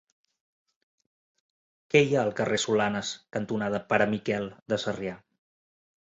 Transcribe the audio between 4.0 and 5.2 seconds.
Miquel de Sarrià?